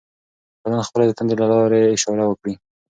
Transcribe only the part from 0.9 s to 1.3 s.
د